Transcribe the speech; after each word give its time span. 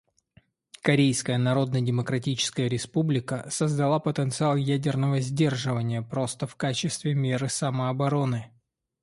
Корейская 0.81 1.37
Народно-Демократическая 1.37 2.67
Республика 2.67 3.45
создала 3.51 3.99
потенциал 3.99 4.55
ядерного 4.55 5.19
сдерживания, 5.21 6.01
просто 6.01 6.47
в 6.47 6.55
качестве 6.55 7.13
меры 7.13 7.49
самообороны. 7.49 8.51